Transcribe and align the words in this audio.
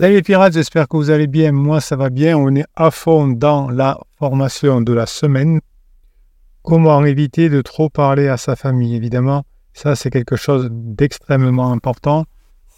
Salut 0.00 0.14
les 0.14 0.22
pirates, 0.22 0.54
j'espère 0.54 0.88
que 0.88 0.96
vous 0.96 1.10
allez 1.10 1.26
bien. 1.26 1.52
Moi, 1.52 1.82
ça 1.82 1.94
va 1.94 2.08
bien. 2.08 2.34
On 2.38 2.54
est 2.56 2.64
à 2.74 2.90
fond 2.90 3.28
dans 3.28 3.68
la 3.68 3.98
formation 4.18 4.80
de 4.80 4.94
la 4.94 5.04
semaine. 5.04 5.60
Comment 6.62 7.04
éviter 7.04 7.50
de 7.50 7.60
trop 7.60 7.90
parler 7.90 8.26
à 8.26 8.38
sa 8.38 8.56
famille? 8.56 8.96
Évidemment, 8.96 9.42
ça, 9.74 9.96
c'est 9.96 10.08
quelque 10.08 10.36
chose 10.36 10.70
d'extrêmement 10.72 11.70
important. 11.70 12.24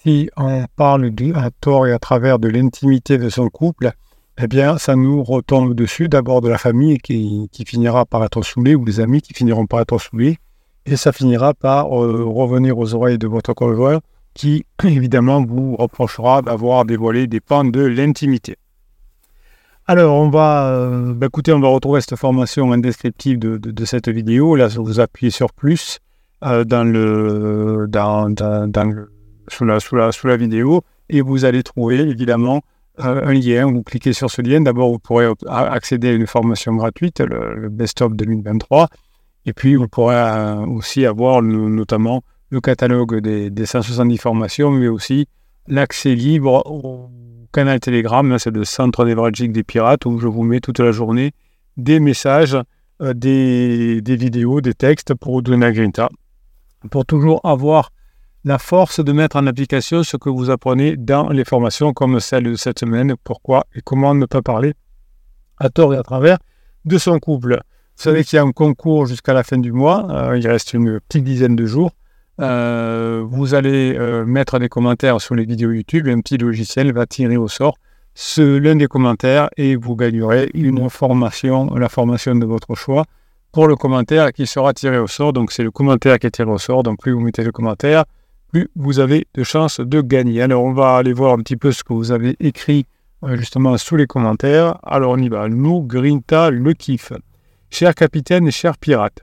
Si 0.02 0.30
on 0.36 0.64
parle 0.74 1.12
à 1.36 1.50
tort 1.60 1.86
et 1.86 1.92
à 1.92 2.00
travers 2.00 2.40
de 2.40 2.48
l'intimité 2.48 3.18
de 3.18 3.28
son 3.28 3.48
couple, 3.50 3.92
eh 4.36 4.48
bien, 4.48 4.76
ça 4.76 4.96
nous 4.96 5.22
retombe 5.22 5.74
dessus. 5.74 6.08
D'abord 6.08 6.40
de 6.40 6.48
la 6.48 6.58
famille 6.58 6.98
qui, 6.98 7.48
finira 7.64 8.04
par 8.04 8.24
être 8.24 8.42
saoulée 8.42 8.74
ou 8.74 8.84
des 8.84 8.98
amis 8.98 9.22
qui 9.22 9.32
finiront 9.32 9.66
par 9.66 9.78
être 9.78 9.96
saoulés. 10.00 10.38
Et 10.86 10.96
ça 10.96 11.12
finira 11.12 11.54
par 11.54 11.86
euh, 12.02 12.24
revenir 12.24 12.76
aux 12.78 12.94
oreilles 12.96 13.18
de 13.18 13.28
votre 13.28 13.54
conjoint 13.54 14.00
qui, 14.34 14.64
évidemment, 14.84 15.44
vous 15.44 15.76
reprochera 15.76 16.42
d'avoir 16.42 16.84
dévoilé 16.84 17.26
des 17.26 17.40
pans 17.40 17.64
de 17.64 17.80
l'intimité. 17.80 18.56
Alors, 19.86 20.14
on 20.14 20.28
va, 20.30 20.68
euh, 20.68 21.12
bah, 21.12 21.26
écoutez, 21.26 21.52
on 21.52 21.58
va 21.58 21.68
retrouver 21.68 22.00
cette 22.00 22.16
formation 22.16 22.70
indescriptive 22.72 23.38
de, 23.38 23.56
de, 23.58 23.84
cette 23.84 24.08
vidéo. 24.08 24.54
Là, 24.54 24.68
vous 24.68 25.00
appuyez 25.00 25.32
sur 25.32 25.52
plus 25.52 25.98
euh, 26.44 26.62
dans 26.64 26.84
le, 26.84 27.86
dans, 27.88 28.30
dans, 28.30 29.06
sous, 29.48 29.64
la, 29.64 29.80
sous, 29.80 29.96
la, 29.96 30.12
sous 30.12 30.28
la 30.28 30.36
vidéo 30.36 30.82
et 31.08 31.20
vous 31.20 31.44
allez 31.44 31.64
trouver, 31.64 31.98
évidemment, 31.98 32.62
euh, 33.00 33.26
un 33.26 33.32
lien. 33.32 33.66
Vous 33.66 33.82
cliquez 33.82 34.12
sur 34.12 34.30
ce 34.30 34.40
lien. 34.40 34.60
D'abord, 34.60 34.92
vous 34.92 35.00
pourrez 35.00 35.26
accéder 35.48 36.10
à 36.10 36.12
une 36.12 36.28
formation 36.28 36.76
gratuite, 36.76 37.20
le, 37.20 37.68
Best 37.68 38.02
of 38.02 38.14
2023. 38.14 38.88
Et 39.46 39.52
puis, 39.52 39.74
vous 39.74 39.88
pourrez 39.88 40.54
aussi 40.68 41.04
avoir 41.04 41.42
notamment 41.42 42.22
le 42.52 42.60
catalogue 42.60 43.20
des, 43.20 43.48
des 43.48 43.64
170 43.64 44.18
formations, 44.18 44.70
mais 44.70 44.86
aussi 44.86 45.26
l'accès 45.68 46.14
libre 46.14 46.62
au 46.66 47.08
canal 47.50 47.80
Telegram, 47.80 48.38
c'est 48.38 48.50
le 48.50 48.64
centre 48.64 49.06
névralgique 49.06 49.52
des 49.52 49.62
pirates, 49.62 50.04
où 50.04 50.18
je 50.18 50.26
vous 50.26 50.42
mets 50.42 50.60
toute 50.60 50.78
la 50.78 50.92
journée 50.92 51.32
des 51.78 51.98
messages, 51.98 52.58
euh, 53.00 53.14
des, 53.14 54.02
vidéos, 54.04 54.60
des 54.60 54.74
textes 54.74 55.14
pour 55.14 55.40
la 55.40 55.72
grinta, 55.72 56.10
pour 56.90 57.06
toujours 57.06 57.40
avoir 57.42 57.88
la 58.44 58.58
force 58.58 59.02
de 59.02 59.12
mettre 59.12 59.36
en 59.36 59.46
application 59.46 60.02
ce 60.02 60.18
que 60.18 60.28
vous 60.28 60.50
apprenez 60.50 60.98
dans 60.98 61.30
les 61.30 61.46
formations 61.46 61.94
comme 61.94 62.20
celle 62.20 62.44
de 62.44 62.54
cette 62.56 62.80
semaine, 62.80 63.14
pourquoi 63.24 63.64
et 63.74 63.80
comment 63.82 64.14
ne 64.14 64.26
pas 64.26 64.42
parler 64.42 64.74
à 65.56 65.70
tort 65.70 65.94
et 65.94 65.96
à 65.96 66.02
travers 66.02 66.36
de 66.84 66.98
son 66.98 67.18
couple. 67.18 67.60
Vous 67.96 68.02
savez 68.02 68.24
qu'il 68.24 68.36
y 68.36 68.40
a 68.40 68.42
un 68.42 68.52
concours 68.52 69.06
jusqu'à 69.06 69.32
la 69.32 69.42
fin 69.42 69.56
du 69.56 69.72
mois, 69.72 70.06
euh, 70.10 70.38
il 70.38 70.46
reste 70.46 70.74
une 70.74 71.00
petite 71.00 71.24
dizaine 71.24 71.56
de 71.56 71.64
jours. 71.64 71.92
Euh, 72.40 73.24
vous 73.28 73.54
allez 73.54 73.94
euh, 73.96 74.24
mettre 74.24 74.58
des 74.58 74.68
commentaires 74.68 75.20
sur 75.20 75.34
les 75.34 75.44
vidéos 75.44 75.70
YouTube 75.70 76.06
et 76.06 76.12
un 76.12 76.20
petit 76.20 76.38
logiciel 76.38 76.92
va 76.92 77.06
tirer 77.06 77.36
au 77.36 77.48
sort 77.48 77.76
l'un 78.38 78.76
des 78.76 78.86
commentaires 78.86 79.48
et 79.56 79.76
vous 79.76 79.96
gagnerez 79.96 80.50
une 80.54 80.88
formation, 80.90 81.74
la 81.74 81.88
formation 81.88 82.34
de 82.34 82.44
votre 82.44 82.74
choix 82.74 83.04
pour 83.52 83.66
le 83.66 83.76
commentaire 83.76 84.32
qui 84.32 84.46
sera 84.46 84.72
tiré 84.72 84.98
au 84.98 85.06
sort. 85.06 85.32
Donc 85.32 85.52
c'est 85.52 85.62
le 85.62 85.70
commentaire 85.70 86.18
qui 86.18 86.26
est 86.26 86.30
tiré 86.30 86.50
au 86.50 86.58
sort. 86.58 86.82
Donc 86.82 87.00
plus 87.00 87.12
vous 87.12 87.20
mettez 87.20 87.44
le 87.44 87.52
commentaire, 87.52 88.04
plus 88.50 88.68
vous 88.76 88.98
avez 88.98 89.26
de 89.34 89.42
chances 89.42 89.80
de 89.80 90.00
gagner. 90.00 90.42
Alors 90.42 90.64
on 90.64 90.72
va 90.72 90.96
aller 90.96 91.12
voir 91.12 91.34
un 91.34 91.38
petit 91.38 91.56
peu 91.56 91.72
ce 91.72 91.84
que 91.84 91.92
vous 91.92 92.12
avez 92.12 92.36
écrit 92.40 92.86
euh, 93.24 93.36
justement 93.36 93.76
sous 93.76 93.96
les 93.96 94.06
commentaires. 94.06 94.78
Alors 94.82 95.12
on 95.12 95.18
y 95.18 95.28
va. 95.28 95.48
Nous, 95.48 95.82
Grinta, 95.82 96.50
le 96.50 96.72
kiff. 96.74 97.12
Cher 97.70 97.94
capitaine 97.94 98.46
et 98.46 98.50
cher 98.50 98.76
pirate. 98.76 99.22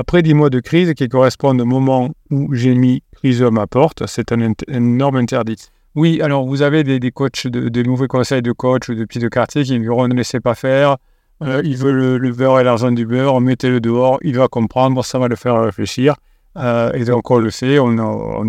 Après 0.00 0.22
dix 0.22 0.32
mois 0.32 0.48
de 0.48 0.60
crise 0.60 0.94
qui 0.94 1.06
correspondent 1.10 1.60
au 1.60 1.66
moment 1.66 2.08
où 2.30 2.54
j'ai 2.54 2.74
mis 2.74 3.02
crise 3.16 3.42
à 3.42 3.50
ma 3.50 3.66
porte, 3.66 4.06
c'est 4.06 4.32
un, 4.32 4.54
énorme 4.66 5.16
interdit. 5.16 5.68
Oui, 5.94 6.22
alors 6.22 6.46
vous 6.46 6.62
avez 6.62 6.84
des, 6.84 7.10
coachs, 7.10 7.46
des 7.46 7.82
conseils 8.08 8.40
de 8.40 8.52
coach 8.52 8.88
ou 8.88 8.94
de 8.94 9.04
petits 9.04 9.18
de 9.18 9.28
quartier 9.28 9.62
qui 9.62 9.78
diront 9.78 10.08
ne 10.08 10.14
laissez 10.14 10.40
pas 10.40 10.54
faire, 10.54 10.96
euh, 11.42 11.60
il 11.66 11.76
veut 11.76 11.92
le, 12.16 12.32
beurre 12.32 12.60
et 12.60 12.64
l'argent 12.64 12.90
du 12.90 13.04
beurre, 13.04 13.42
mettez-le 13.42 13.78
dehors, 13.78 14.18
il 14.22 14.38
va 14.38 14.48
comprendre, 14.48 15.04
ça 15.04 15.18
va 15.18 15.28
le 15.28 15.36
faire 15.36 15.60
réfléchir. 15.60 16.14
Euh, 16.56 16.90
et 16.94 17.04
donc 17.04 17.30
on 17.30 17.36
le 17.36 17.50
sait, 17.50 17.78
on, 17.78 17.92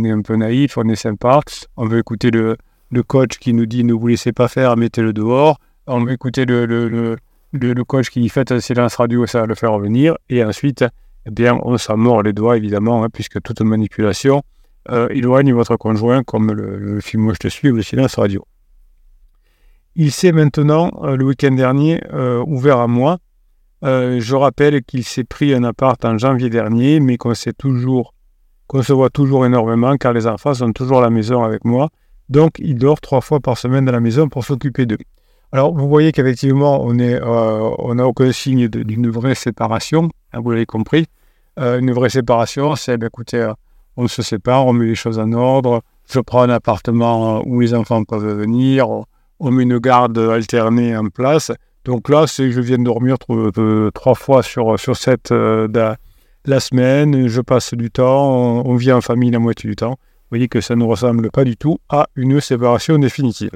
est 0.05 0.11
un 0.11 0.21
peu 0.21 0.37
naïf, 0.37 0.77
on 0.77 0.87
est 0.87 0.95
sympa, 0.95 1.41
on 1.75 1.85
veut 1.85 1.99
écouter 1.99 2.31
le, 2.31 2.55
coach 3.05 3.39
qui 3.39 3.53
nous 3.53 3.65
dit 3.65 3.83
ne 3.83 3.91
vous 3.91 4.07
laissez 4.07 4.31
pas 4.31 4.47
faire, 4.47 4.77
mettez-le 4.77 5.11
dehors. 5.11 5.59
On 5.85 6.01
veut 6.05 6.13
écouter 6.13 6.45
le, 6.45 7.17
coach 7.85 8.09
qui 8.09 8.29
faites 8.29 8.53
un 8.53 8.61
silence 8.61 8.95
radio, 8.95 9.25
ça 9.25 9.41
va 9.41 9.47
le 9.47 9.55
faire 9.55 9.73
revenir. 9.73 10.15
Et 10.29 10.45
ensuite, 10.45 10.85
eh 11.25 11.31
bien, 11.31 11.59
on 11.63 11.77
s'en 11.77 11.97
mord 11.97 12.23
les 12.23 12.33
doigts, 12.33 12.57
évidemment, 12.57 13.03
hein, 13.03 13.09
puisque 13.11 13.41
toute 13.41 13.61
manipulation 13.61 14.43
euh, 14.89 15.07
éloigne 15.09 15.53
votre 15.53 15.75
conjoint, 15.77 16.23
comme 16.23 16.51
le, 16.51 16.99
film 17.01 17.23
Moi 17.23 17.33
je 17.33 17.39
te 17.39 17.47
suis 17.47 17.69
ou 17.69 17.75
le 17.75 17.83
silence 17.83 18.15
radio. 18.15 18.43
Il 19.95 20.11
s'est 20.11 20.31
maintenant, 20.31 20.91
euh, 21.03 21.15
le 21.15 21.25
week-end 21.25 21.51
dernier, 21.51 22.01
euh, 22.13 22.43
ouvert 22.47 22.79
à 22.79 22.87
moi. 22.87 23.19
je 23.83 24.35
rappelle 24.35 24.81
qu'il 24.83 25.03
s'est 25.03 25.23
pris 25.23 25.53
un 25.53 25.63
appart 25.63 26.03
en 26.05 26.17
janvier 26.17 26.49
dernier, 26.49 26.99
mais 26.99 27.17
qu'on 27.17 27.33
toujours, 27.57 28.13
qu'on 28.67 28.81
se 28.81 28.93
voit 28.93 29.09
toujours 29.09 29.45
énormément, 29.45 29.95
car 29.97 30.13
les 30.13 30.25
enfants 30.25 30.55
sont 30.55 30.71
toujours 30.71 30.99
à 30.99 31.01
la 31.01 31.09
maison 31.09 31.43
avec 31.43 31.65
moi. 31.65 31.89
Donc, 32.29 32.53
il 32.59 32.75
dort 32.75 33.01
trois 33.01 33.21
fois 33.21 33.39
par 33.39 33.57
semaine 33.57 33.87
à 33.89 33.91
la 33.91 33.99
maison 33.99 34.29
pour 34.29 34.45
s'occuper 34.45 34.85
d'eux. 34.85 34.97
Alors, 35.53 35.73
vous 35.73 35.89
voyez 35.89 36.11
qu'effectivement, 36.11 36.81
on 36.81 36.93
n'a 36.93 37.19
on 37.23 37.99
aucun 37.99 38.31
signe 38.31 38.67
d'une 38.69 39.09
vraie 39.09 39.35
séparation. 39.35 40.09
Hein, 40.31 40.39
vous 40.39 40.51
l'avez 40.51 40.65
compris. 40.65 41.07
Euh, 41.59 41.79
une 41.79 41.91
vraie 41.91 42.09
séparation, 42.09 42.75
c'est, 42.75 42.97
ben, 42.97 43.07
écoutez, 43.07 43.41
euh, 43.41 43.53
on 43.97 44.07
se 44.07 44.21
sépare, 44.21 44.65
on 44.65 44.73
met 44.73 44.85
les 44.85 44.95
choses 44.95 45.19
en 45.19 45.33
ordre, 45.33 45.81
je 46.09 46.19
prends 46.21 46.43
un 46.43 46.49
appartement 46.49 47.39
euh, 47.39 47.41
où 47.45 47.59
les 47.59 47.73
enfants 47.73 48.03
peuvent 48.05 48.39
venir, 48.39 48.87
on 49.39 49.51
met 49.51 49.63
une 49.63 49.77
garde 49.79 50.17
alternée 50.17 50.95
en 50.95 51.09
place. 51.09 51.51
Donc 51.83 52.07
là, 52.07 52.25
c'est 52.27 52.51
je 52.51 52.61
viens 52.61 52.77
dormir 52.77 53.17
trois 53.93 54.15
fois 54.15 54.43
sur, 54.43 54.79
sur 54.79 54.95
cette 54.95 55.31
la, 55.31 56.59
semaine, 56.59 57.27
je 57.27 57.41
passe 57.41 57.73
du 57.73 57.91
temps, 57.91 58.63
on, 58.65 58.75
vit 58.75 58.91
en 58.91 59.01
famille 59.01 59.31
la 59.31 59.39
moitié 59.39 59.69
du 59.69 59.75
temps. 59.75 59.91
Vous 59.97 60.37
voyez 60.37 60.47
que 60.47 60.61
ça 60.61 60.75
ne 60.75 60.83
ressemble 60.83 61.31
pas 61.31 61.43
du 61.43 61.57
tout 61.57 61.79
à 61.89 62.07
une 62.15 62.39
séparation 62.39 62.97
définitive. 62.97 63.51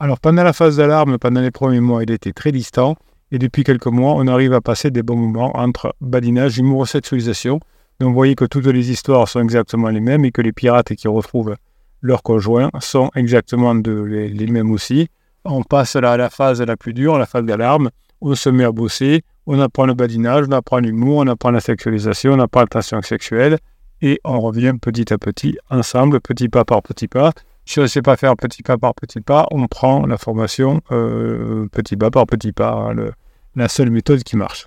Alors 0.00 0.20
pendant 0.20 0.44
la 0.44 0.52
phase 0.52 0.76
d'alarme, 0.76 1.18
pendant 1.18 1.40
les 1.40 1.50
premiers 1.50 1.80
mois, 1.80 2.04
il 2.04 2.10
était 2.10 2.32
très 2.32 2.52
distant. 2.52 2.96
Et 3.32 3.38
depuis 3.38 3.64
quelques 3.64 3.86
mois, 3.86 4.14
on 4.14 4.26
arrive 4.28 4.52
à 4.52 4.60
passer 4.60 4.90
des 4.90 5.02
bons 5.02 5.16
moments 5.16 5.56
entre 5.56 5.94
badinage, 6.00 6.58
humour 6.58 6.86
sexualisation. 6.86 7.60
Donc 8.00 8.10
vous 8.10 8.14
voyez 8.14 8.36
que 8.36 8.44
toutes 8.44 8.66
les 8.66 8.90
histoires 8.90 9.28
sont 9.28 9.40
exactement 9.40 9.88
les 9.88 10.00
mêmes 10.00 10.24
et 10.24 10.30
que 10.30 10.40
les 10.40 10.52
pirates 10.52 10.94
qui 10.94 11.08
retrouvent 11.08 11.56
leurs 12.00 12.22
conjoints 12.22 12.70
sont 12.80 13.10
exactement 13.16 13.74
les, 13.74 14.46
mêmes 14.46 14.70
aussi. 14.70 15.08
On 15.44 15.62
passe 15.62 15.96
à 15.96 16.00
la 16.00 16.30
phase 16.30 16.62
la 16.62 16.76
plus 16.76 16.94
dure, 16.94 17.18
la 17.18 17.26
phase 17.26 17.44
d'alarme. 17.44 17.90
On 18.20 18.36
se 18.36 18.48
met 18.50 18.64
à 18.64 18.72
bosser, 18.72 19.22
on 19.46 19.58
apprend 19.60 19.86
le 19.86 19.94
badinage, 19.94 20.46
on 20.48 20.52
apprend 20.52 20.78
l'humour, 20.78 21.18
on 21.18 21.26
apprend 21.26 21.50
la 21.50 21.60
sexualisation, 21.60 22.34
on 22.34 22.40
apprend 22.40 22.60
la 22.60 22.66
tension 22.66 23.02
sexuelle 23.02 23.58
et 24.00 24.20
on 24.24 24.40
revient 24.40 24.74
petit 24.80 25.12
à 25.12 25.18
petit 25.18 25.56
ensemble, 25.70 26.20
petit 26.20 26.48
pas 26.48 26.64
par 26.64 26.82
petit 26.82 27.08
pas. 27.08 27.32
Si 27.68 27.78
on 27.78 27.82
ne 27.82 27.86
sait 27.86 28.00
pas 28.00 28.16
faire 28.16 28.34
petit 28.34 28.62
pas 28.62 28.78
par 28.78 28.94
petit 28.94 29.20
pas, 29.20 29.46
on 29.50 29.66
prend 29.66 30.06
la 30.06 30.16
formation 30.16 30.80
euh, 30.90 31.66
petit 31.70 31.98
pas 31.98 32.10
par 32.10 32.26
petit 32.26 32.52
pas, 32.52 32.72
hein, 32.72 33.10
la 33.56 33.68
seule 33.68 33.90
méthode 33.90 34.22
qui 34.22 34.38
marche. 34.38 34.66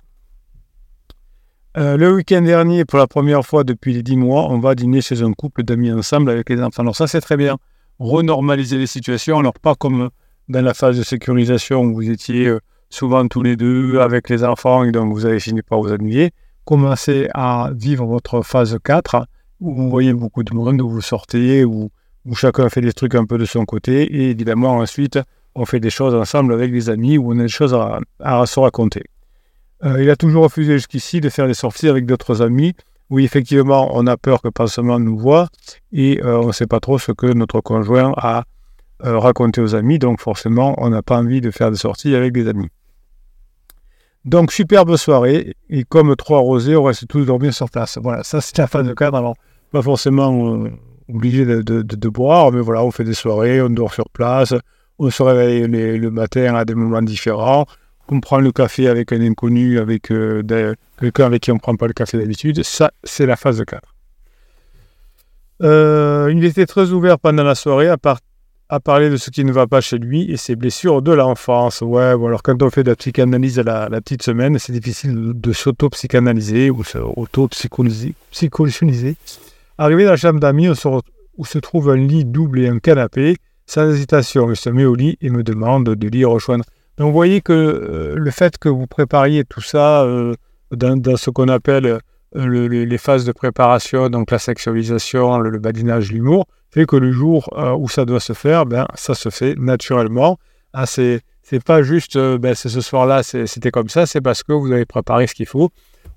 Euh, 1.76 1.96
le 1.96 2.14
week-end 2.14 2.42
dernier, 2.42 2.84
pour 2.84 3.00
la 3.00 3.08
première 3.08 3.44
fois 3.44 3.64
depuis 3.64 3.92
les 3.92 4.04
10 4.04 4.18
mois, 4.18 4.48
on 4.48 4.60
va 4.60 4.76
dîner 4.76 5.00
chez 5.00 5.20
un 5.22 5.32
couple 5.32 5.64
d'amis 5.64 5.90
ensemble 5.90 6.30
avec 6.30 6.48
les 6.48 6.62
enfants. 6.62 6.82
Alors 6.82 6.94
ça, 6.94 7.08
c'est 7.08 7.20
très 7.20 7.36
bien. 7.36 7.58
Renormaliser 7.98 8.78
les 8.78 8.86
situations, 8.86 9.40
alors 9.40 9.54
pas 9.54 9.74
comme 9.74 10.10
dans 10.48 10.62
la 10.62 10.72
phase 10.72 10.96
de 10.96 11.02
sécurisation 11.02 11.82
où 11.82 11.94
vous 11.94 12.08
étiez 12.08 12.46
euh, 12.46 12.60
souvent 12.88 13.26
tous 13.26 13.42
les 13.42 13.56
deux 13.56 13.98
avec 13.98 14.28
les 14.28 14.44
enfants 14.44 14.84
et 14.84 14.92
donc 14.92 15.12
vous 15.12 15.26
avez 15.26 15.40
fini 15.40 15.62
par 15.62 15.80
vous 15.80 15.92
ennuyer. 15.92 16.30
Commencez 16.64 17.28
à 17.34 17.72
vivre 17.74 18.06
votre 18.06 18.42
phase 18.42 18.78
4 18.84 19.26
où 19.58 19.74
vous 19.74 19.90
voyez 19.90 20.12
beaucoup 20.12 20.44
de 20.44 20.54
monde, 20.54 20.80
où 20.80 20.88
vous 20.88 21.00
sortez, 21.00 21.64
où 21.64 21.90
où 22.24 22.34
chacun 22.34 22.68
fait 22.68 22.80
des 22.80 22.92
trucs 22.92 23.14
un 23.14 23.24
peu 23.24 23.38
de 23.38 23.44
son 23.44 23.64
côté, 23.64 24.02
et 24.02 24.30
évidemment 24.30 24.76
ensuite 24.76 25.18
on 25.54 25.66
fait 25.66 25.80
des 25.80 25.90
choses 25.90 26.14
ensemble 26.14 26.54
avec 26.54 26.72
des 26.72 26.88
amis 26.88 27.18
où 27.18 27.32
on 27.32 27.38
a 27.38 27.42
des 27.42 27.48
choses 27.48 27.74
à, 27.74 28.46
se 28.46 28.60
raconter. 28.60 29.04
Euh, 29.84 30.02
il 30.02 30.08
a 30.08 30.16
toujours 30.16 30.44
refusé 30.44 30.74
jusqu'ici 30.74 31.20
de 31.20 31.28
faire 31.28 31.46
des 31.46 31.54
sorties 31.54 31.88
avec 31.88 32.06
d'autres 32.06 32.40
amis, 32.40 32.74
où 33.10 33.18
effectivement 33.18 33.90
on 33.92 34.06
a 34.06 34.16
peur 34.16 34.40
que 34.40 34.48
Pansement 34.48 34.98
nous 34.98 35.18
voit, 35.18 35.48
et 35.92 36.22
euh, 36.22 36.38
on 36.38 36.48
ne 36.48 36.52
sait 36.52 36.66
pas 36.66 36.80
trop 36.80 36.98
ce 36.98 37.12
que 37.12 37.26
notre 37.26 37.60
conjoint 37.60 38.14
a 38.16 38.44
euh, 39.04 39.18
raconté 39.18 39.60
aux 39.60 39.74
amis, 39.74 39.98
donc 39.98 40.20
forcément 40.20 40.74
on 40.78 40.88
n'a 40.88 41.02
pas 41.02 41.18
envie 41.18 41.40
de 41.40 41.50
faire 41.50 41.70
des 41.70 41.76
sorties 41.76 42.14
avec 42.14 42.32
des 42.32 42.48
amis. 42.48 42.68
Donc 44.24 44.52
superbe 44.52 44.96
soirée, 44.96 45.54
et 45.68 45.82
comme 45.82 46.14
trois 46.14 46.38
rosés, 46.38 46.76
on 46.76 46.84
reste 46.84 47.08
tous 47.08 47.24
dormir 47.24 47.52
sur 47.52 47.68
place. 47.68 47.98
Voilà, 48.00 48.22
ça 48.22 48.40
c'est 48.40 48.56
la 48.56 48.68
phase 48.68 48.86
de 48.86 48.94
cadre, 48.94 49.18
alors 49.18 49.34
pas 49.72 49.82
forcément 49.82 50.64
obligé 51.08 51.44
de, 51.44 52.08
boire, 52.08 52.52
mais 52.52 52.60
voilà, 52.60 52.84
on 52.84 52.90
fait 52.90 53.04
des 53.04 53.14
soirées, 53.14 53.62
on 53.62 53.70
dort 53.70 53.94
sur 53.94 54.08
place, 54.10 54.54
on 54.98 55.10
se 55.10 55.22
réveille 55.22 55.66
le 55.66 56.10
matin 56.10 56.54
à 56.54 56.64
des 56.64 56.74
moments 56.74 57.02
différents, 57.02 57.66
on 58.12 58.20
prend 58.20 58.38
le 58.38 58.52
café 58.52 58.88
avec 58.88 59.12
un 59.12 59.20
inconnu, 59.20 59.78
avec 59.78 60.10
euh, 60.10 60.42
quelqu'un 60.98 61.26
avec 61.26 61.42
qui 61.42 61.50
on 61.50 61.54
ne 61.54 61.60
prend 61.60 61.76
pas 61.76 61.86
le 61.86 61.92
café 61.94 62.18
d'habitude. 62.18 62.62
Ça, 62.62 62.92
c'est 63.02 63.26
la 63.26 63.36
phase 63.36 63.64
4. 63.64 63.82
Euh, 65.62 66.32
il 66.34 66.44
était 66.44 66.66
très 66.66 66.90
ouvert 66.90 67.18
pendant 67.18 67.44
la 67.44 67.54
soirée, 67.54 67.88
à, 67.88 67.96
parler 68.80 69.10
de 69.10 69.16
ce 69.16 69.30
qui 69.30 69.44
ne 69.44 69.52
va 69.52 69.66
pas 69.66 69.82
chez 69.82 69.98
lui 69.98 70.30
et 70.30 70.36
ses 70.36 70.56
blessures 70.56 71.02
de 71.02 71.12
l'enfance. 71.12 71.82
Ouais, 71.82 72.16
bon, 72.16 72.26
alors 72.26 72.42
quand 72.42 72.62
on 72.62 72.70
fait 72.70 72.82
de 72.82 72.90
la 72.90 72.96
psychanalyse 72.96 73.58
la, 73.58 73.88
petite 74.00 74.22
semaine, 74.22 74.58
c'est 74.58 74.72
difficile 74.72 75.32
de 75.34 75.52
s'auto-psychanalyser 75.52 76.70
ou 76.70 76.82
s'auto-psychologiser. 76.82 78.14
Arrivé 79.82 80.04
dans 80.04 80.12
la 80.12 80.16
chambre 80.16 80.38
d'amis 80.38 80.68
où 80.68 81.44
se 81.44 81.58
trouve 81.58 81.90
un 81.90 81.96
lit 81.96 82.24
double 82.24 82.60
et 82.60 82.68
un 82.68 82.78
canapé, 82.78 83.34
sans 83.66 83.90
hésitation, 83.90 84.48
il 84.48 84.54
se 84.54 84.70
met 84.70 84.84
au 84.84 84.94
lit 84.94 85.18
et 85.20 85.28
me 85.28 85.42
demande 85.42 85.96
de 85.96 86.08
l'y 86.08 86.24
rejoindre. 86.24 86.64
Donc 86.98 87.08
vous 87.08 87.12
voyez 87.12 87.40
que 87.40 87.52
euh, 87.52 88.14
le 88.14 88.30
fait 88.30 88.58
que 88.58 88.68
vous 88.68 88.86
prépariez 88.86 89.42
tout 89.42 89.60
ça 89.60 90.04
euh, 90.04 90.36
dans, 90.70 91.16
ce 91.16 91.30
qu'on 91.30 91.48
appelle 91.48 91.98
euh, 92.36 92.68
les 92.68 92.96
phases 92.96 93.24
de 93.24 93.32
préparation, 93.32 94.08
donc 94.08 94.30
la 94.30 94.38
sexualisation, 94.38 95.36
le, 95.40 95.58
badinage, 95.58 96.12
l'humour, 96.12 96.46
fait 96.70 96.86
que 96.86 96.94
le 96.94 97.10
jour 97.10 97.50
où 97.76 97.88
ça 97.88 98.04
doit 98.04 98.20
se 98.20 98.34
faire, 98.34 98.66
ben, 98.66 98.86
ça 98.94 99.14
se 99.16 99.30
fait 99.30 99.56
naturellement. 99.58 100.38
C'est, 100.84 101.22
c'est 101.42 101.64
pas 101.64 101.82
juste, 101.82 102.16
ben, 102.16 102.54
c'est 102.54 102.68
ce 102.68 102.82
soir-là, 102.82 103.24
c'était 103.24 103.72
comme 103.72 103.88
ça, 103.88 104.06
c'est 104.06 104.20
parce 104.20 104.44
que 104.44 104.52
vous 104.52 104.70
avez 104.70 104.84
préparé 104.84 105.26
ce 105.26 105.34
qu'il 105.34 105.46
faut. 105.46 105.70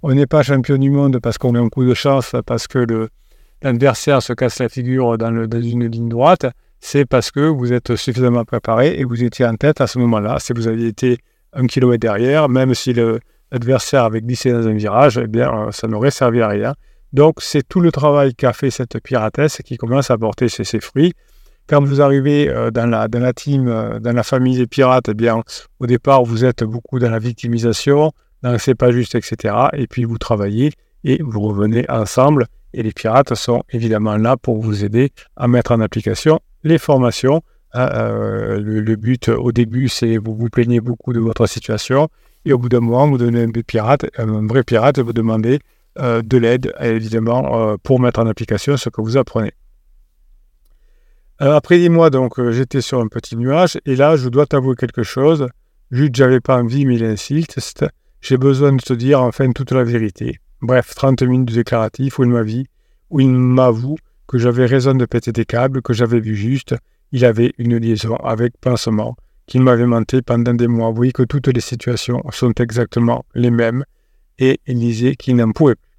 On 0.03 0.13
n'est 0.13 0.27
pas 0.27 0.43
champion 0.43 0.77
du 0.77 0.91
monde 0.91 1.17
parce 1.19 1.39
qu'on 1.39 1.55
a 1.55 1.59
un 1.59 1.69
coup 1.69 1.83
de 1.83 1.95
chance, 1.95 2.35
parce 2.45 2.67
que 2.67 2.77
le, 2.77 3.09
l'adversaire 3.65 4.23
se 4.23 4.31
casse 4.31 4.59
la 4.59 4.69
figure 4.69 5.17
dans, 5.17 5.31
le, 5.31 5.49
une 5.53 5.87
ligne 5.87 6.07
droite 6.07 6.45
c'est 6.85 7.05
parce 7.05 7.31
que 7.31 7.39
vous 7.39 7.73
êtes 7.73 7.95
suffisamment 7.95 8.45
préparé 8.45 8.99
et 8.99 9.05
vous 9.05 9.23
étiez 9.23 9.43
en 9.45 9.55
tête 9.55 9.81
à 9.81 9.87
ce 9.87 9.97
moment-là. 9.97 10.37
Si 10.39 10.53
vous 10.53 10.67
aviez 10.67 10.87
été 10.87 11.17
un 11.51 11.65
kilomètre 11.65 12.01
derrière, 12.01 12.47
même 12.47 12.75
si 12.75 12.93
l'adversaire 12.93 14.03
avait 14.03 14.21
glissé 14.21 14.51
dans 14.51 14.67
un 14.67 14.73
virage, 14.73 15.17
eh 15.17 15.25
bien, 15.25 15.51
euh, 15.51 15.71
ça 15.71 15.87
n'aurait 15.87 16.11
servi 16.11 16.41
à 16.41 16.47
rien. 16.47 16.75
Donc, 17.11 17.37
c'est 17.39 17.67
tout 17.67 17.79
le 17.79 17.91
travail 17.91 18.35
qu'a 18.35 18.53
fait 18.53 18.69
cette 18.69 18.99
piratesse 18.99 19.61
qui 19.65 19.77
commence 19.77 20.11
à 20.11 20.17
porter 20.19 20.47
ses, 20.47 20.79
fruits. 20.79 21.13
Quand 21.67 21.83
vous 21.83 22.01
arrivez 22.01 22.49
euh, 22.49 22.69
dans, 22.69 22.85
la, 22.85 23.07
dans 23.07 23.19
la 23.19 23.33
team, 23.33 23.67
euh, 23.67 23.99
dans 23.99 24.13
la 24.13 24.21
famille 24.21 24.57
des 24.57 24.67
pirates, 24.67 25.09
eh 25.09 25.15
bien, 25.15 25.41
au 25.79 25.87
départ, 25.87 26.23
vous 26.23 26.45
êtes 26.45 26.63
beaucoup 26.63 26.99
dans 26.99 27.09
la 27.09 27.19
victimisation, 27.19 28.11
dans 28.43 28.59
c'est 28.59 28.75
pas 28.75 28.91
juste, 28.91 29.15
etc. 29.15 29.55
Et 29.73 29.87
puis, 29.87 30.03
vous 30.03 30.19
travaillez 30.19 30.71
et 31.03 31.19
vous 31.23 31.41
revenez 31.41 31.89
ensemble. 31.89 32.45
Et 32.77 32.83
les 32.83 32.91
pirates 32.91 33.33
sont 33.35 33.63
évidemment 33.69 34.17
là 34.17 34.35
pour 34.35 34.59
vous 34.59 34.83
aider 34.83 35.13
à 35.37 35.47
mettre 35.47 35.71
en 35.71 35.79
application 35.79 36.41
les 36.65 36.77
formations. 36.77 37.41
Hein, 37.73 37.89
euh, 37.93 38.59
le, 38.59 38.95
but 38.97 39.29
au 39.29 39.53
début, 39.53 39.87
c'est 39.87 40.17
vous 40.17 40.35
vous 40.35 40.49
plaignez 40.49 40.81
beaucoup 40.81 41.13
de 41.13 41.21
votre 41.21 41.47
situation 41.47 42.09
et 42.43 42.51
au 42.51 42.57
bout 42.57 42.67
d'un 42.67 42.81
moment, 42.81 43.07
vous 43.07 43.17
donnez 43.17 43.43
un 43.43 43.51
pirate, 43.65 44.05
un 44.17 44.45
vrai 44.45 44.63
pirate, 44.63 44.99
vous 44.99 45.13
demandez 45.13 45.59
euh, 45.99 46.21
de 46.21 46.37
l'aide, 46.37 46.73
évidemment, 46.81 47.57
euh, 47.57 47.75
pour 47.81 48.01
mettre 48.01 48.19
en 48.19 48.27
application 48.27 48.75
ce 48.75 48.89
que 48.89 48.99
vous 48.99 49.15
apprenez. 49.15 49.53
après 51.39 51.77
dix 51.77 51.89
mois, 51.89 52.09
donc, 52.09 52.33
j'étais 52.51 52.81
sur 52.81 52.99
un 52.99 53.07
petit 53.07 53.37
nuage 53.37 53.79
et 53.85 53.95
là, 53.95 54.17
je 54.17 54.27
dois 54.27 54.45
t'avouer 54.45 54.75
quelque 54.75 55.03
chose. 55.03 55.47
Juste, 55.91 56.15
j'avais 56.15 56.41
pas 56.41 56.57
envie, 56.57 56.85
mais. 56.85 56.97
J'ai 58.21 58.37
besoin 58.37 58.73
de 58.73 58.81
te 58.81 58.93
dire 58.93 59.21
enfin 59.21 59.51
toute 59.51 59.71
la 59.71 59.83
vérité. 59.85 60.39
Bref, 60.65 60.95
30 60.95 61.21
minutes 61.21 61.49
de 61.49 61.53
déclaratif 61.53 62.17
où 62.17 62.23
il 62.23 62.29
m'avoue, 62.29 62.63
où 63.11 63.19
il 63.19 63.29
m'avoue 63.29 63.97
que 64.27 64.39
j'avais 64.39 64.65
raison 64.65 64.95
de 64.95 65.05
péter 65.05 65.31
des 65.31 65.45
câbles, 65.45 65.83
que 65.83 65.93
j'avais 65.93 66.19
vu 66.19 66.35
juste, 66.35 66.75
il 67.11 67.23
avait 67.23 67.53
une 67.59 67.77
liaison 67.77 68.15
avec 68.15 68.57
Pincement, 68.59 69.15
qu'il 69.45 69.61
m'avait 69.61 69.85
menti 69.85 70.23
pendant 70.23 70.55
des 70.55 70.67
mois. 70.67 70.89
Voyez 70.89 71.11
que 71.11 71.21
toutes 71.21 71.49
les 71.49 71.61
situations 71.61 72.23
sont 72.31 72.53
exactement 72.53 73.25
les 73.35 73.51
mêmes, 73.51 73.83
et 74.39 74.59
il 74.65 74.79
disait 74.79 75.15
qu'il 75.15 75.35
n'en 75.35 75.51
pouvait 75.51 75.75
plus. 75.75 75.91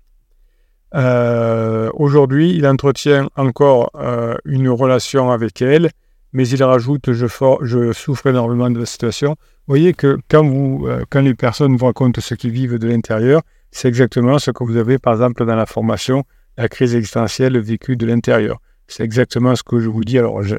Euh, 0.96 1.88
aujourd'hui, 1.94 2.56
il 2.56 2.66
entretient 2.66 3.28
encore 3.36 3.90
euh, 3.94 4.34
une 4.46 4.68
relation 4.68 5.30
avec 5.30 5.62
elle, 5.62 5.90
mais 6.32 6.48
il 6.48 6.64
rajoute 6.64 7.12
je, 7.12 7.92
souffre 7.92 8.26
énormément 8.26 8.68
de 8.68 8.80
la 8.80 8.86
situation. 8.86 9.30
Vous 9.30 9.72
voyez 9.72 9.94
que 9.94 10.18
quand, 10.28 10.44
euh, 10.44 11.04
quand 11.08 11.20
les 11.20 11.34
personnes 11.34 11.76
vous 11.76 11.86
racontent 11.86 12.20
ce 12.20 12.34
qu'ils 12.34 12.50
vivent 12.50 12.78
de 12.78 12.88
l'intérieur, 12.88 13.42
c'est 13.70 13.88
exactement 13.88 14.38
ce 14.38 14.50
que 14.50 14.64
vous 14.64 14.76
avez, 14.76 14.98
par 14.98 15.14
exemple, 15.14 15.44
dans 15.44 15.56
la 15.56 15.66
formation 15.66 16.24
la 16.56 16.68
crise 16.68 16.94
existentielle 16.94 17.58
vécue 17.58 17.96
de 17.96 18.06
l'intérieur. 18.06 18.60
C'est 18.88 19.04
exactement 19.04 19.54
ce 19.56 19.62
que 19.62 19.80
je 19.80 19.88
vous 19.88 20.04
dis. 20.04 20.18
Alors, 20.18 20.42
je 20.42 20.56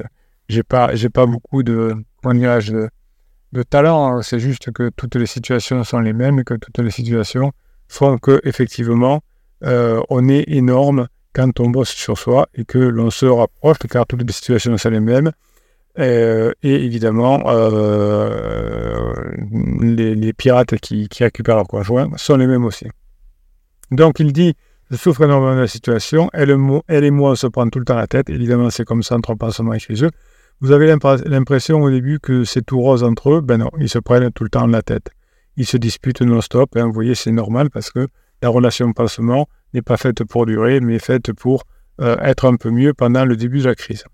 n'ai 0.50 0.62
pas, 0.62 0.92
pas 1.12 1.26
beaucoup 1.26 1.62
de, 1.62 1.94
de, 2.24 2.88
de 3.52 3.62
talent. 3.62 4.18
Hein. 4.18 4.22
C'est 4.22 4.38
juste 4.38 4.70
que 4.70 4.90
toutes 4.90 5.16
les 5.16 5.26
situations 5.26 5.82
sont 5.84 6.00
les 6.00 6.12
mêmes 6.12 6.40
et 6.40 6.44
que 6.44 6.54
toutes 6.54 6.78
les 6.78 6.90
situations 6.90 7.52
font 7.88 8.18
que, 8.18 8.40
effectivement, 8.44 9.22
euh, 9.64 10.00
on 10.08 10.28
est 10.28 10.44
énorme 10.48 11.08
quand 11.32 11.60
on 11.60 11.70
bosse 11.70 11.90
sur 11.90 12.18
soi 12.18 12.48
et 12.54 12.64
que 12.64 12.78
l'on 12.78 13.10
se 13.10 13.26
rapproche, 13.26 13.78
car 13.90 14.06
toutes 14.06 14.22
les 14.22 14.32
situations 14.32 14.76
sont 14.76 14.90
les 14.90 15.00
mêmes. 15.00 15.32
Euh, 15.98 16.52
et 16.62 16.74
évidemment, 16.84 17.42
euh, 17.46 19.12
les, 19.80 20.32
pirates 20.32 20.78
qui, 20.78 21.08
récupèrent 21.18 21.56
leur 21.56 21.66
conjoint 21.66 22.08
sont 22.16 22.36
les 22.36 22.46
mêmes 22.46 22.64
aussi. 22.64 22.86
Donc 23.90 24.20
il 24.20 24.32
dit 24.32 24.54
je 24.90 24.96
souffre 24.96 25.22
énormément 25.24 25.54
de 25.54 25.60
la 25.60 25.66
situation. 25.66 26.30
Elle, 26.32 26.50
et 26.50 27.10
moi, 27.10 27.30
on 27.30 27.34
se 27.34 27.46
prend 27.46 27.68
tout 27.68 27.78
le 27.78 27.84
temps 27.84 27.96
la 27.96 28.06
tête. 28.06 28.30
Évidemment, 28.30 28.70
c'est 28.70 28.84
comme 28.84 29.02
ça 29.02 29.16
entre 29.16 29.34
pansement 29.34 29.74
et 29.74 29.78
chez 29.78 30.02
eux. 30.02 30.10
Vous 30.60 30.72
avez 30.72 30.86
l'impression 30.86 31.82
au 31.82 31.90
début 31.90 32.18
que 32.20 32.44
c'est 32.44 32.62
tout 32.62 32.80
rose 32.80 33.04
entre 33.04 33.34
eux. 33.34 33.40
Ben 33.40 33.58
non, 33.58 33.70
ils 33.78 33.88
se 33.88 33.98
prennent 33.98 34.30
tout 34.32 34.44
le 34.44 34.50
temps 34.50 34.66
la 34.66 34.82
tête. 34.82 35.10
Ils 35.56 35.66
se 35.66 35.76
disputent 35.76 36.22
non-stop. 36.22 36.70
Vous 36.78 36.92
voyez, 36.92 37.14
c'est 37.14 37.32
normal 37.32 37.68
parce 37.70 37.90
que 37.90 38.08
la 38.40 38.48
relation 38.48 38.92
pansement 38.92 39.46
n'est 39.74 39.82
pas 39.82 39.96
faite 39.96 40.24
pour 40.24 40.46
durer, 40.46 40.80
mais 40.80 40.98
faite 40.98 41.32
pour 41.32 41.64
euh, 42.00 42.16
être 42.20 42.46
un 42.46 42.56
peu 42.56 42.70
mieux 42.70 42.94
pendant 42.94 43.24
le 43.24 43.36
début 43.36 43.58
de 43.58 43.66
la 43.66 43.74
crise. 43.74 44.04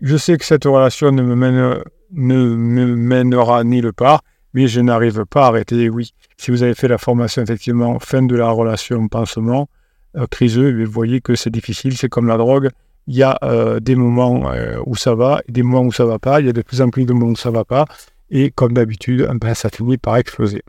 Je 0.00 0.16
sais 0.16 0.36
que 0.36 0.44
cette 0.44 0.64
relation 0.64 1.10
ne 1.10 1.22
me, 1.22 1.34
mène, 1.34 1.82
ne 2.12 2.54
me 2.54 2.86
mènera 2.94 3.64
ni 3.64 3.80
le 3.80 3.92
part, 3.92 4.22
mais 4.54 4.68
je 4.68 4.80
n'arrive 4.80 5.24
pas 5.26 5.44
à 5.44 5.48
arrêter. 5.48 5.90
Oui, 5.90 6.12
si 6.36 6.50
vous 6.50 6.62
avez 6.62 6.74
fait 6.74 6.88
la 6.88 6.98
formation, 6.98 7.42
effectivement, 7.42 7.98
fin 7.98 8.22
de 8.22 8.36
la 8.36 8.48
relation 8.50 9.08
pansement, 9.08 9.68
euh, 10.16 10.26
criseux, 10.30 10.84
vous 10.84 10.90
voyez 10.90 11.20
que 11.20 11.34
c'est 11.34 11.50
difficile, 11.50 11.96
c'est 11.96 12.08
comme 12.08 12.28
la 12.28 12.36
drogue. 12.36 12.70
Il 13.08 13.16
y 13.16 13.22
a 13.22 13.38
euh, 13.42 13.80
des 13.80 13.96
moments 13.96 14.52
euh, 14.52 14.78
où 14.86 14.94
ça 14.94 15.14
va 15.14 15.40
des 15.48 15.62
moments 15.62 15.82
où 15.82 15.92
ça 15.92 16.04
va 16.04 16.18
pas. 16.18 16.40
Il 16.40 16.46
y 16.46 16.48
a 16.48 16.52
de 16.52 16.62
plus 16.62 16.80
en 16.80 16.90
plus 16.90 17.04
de 17.04 17.12
moments 17.12 17.32
où 17.32 17.36
ça 17.36 17.50
va 17.50 17.64
pas. 17.64 17.84
Et 18.30 18.50
comme 18.50 18.74
d'habitude, 18.74 19.28
eh 19.28 19.38
ben, 19.38 19.54
ça 19.54 19.68
finit 19.68 19.98
par 19.98 20.16
exploser. 20.16 20.62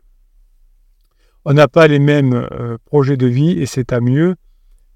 On 1.44 1.52
n'a 1.52 1.68
pas 1.68 1.86
les 1.86 1.98
mêmes 1.98 2.46
projets 2.84 3.16
de 3.16 3.26
vie 3.26 3.52
et 3.52 3.66
c'est 3.66 3.92
à 3.92 4.00
mieux. 4.00 4.36